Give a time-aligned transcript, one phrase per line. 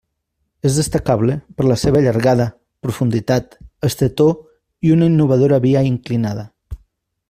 [0.69, 2.47] És destacable per la seva llargada,
[2.87, 3.55] profunditat,
[3.91, 4.35] estretor
[4.89, 6.53] i una innovadora via inclinada.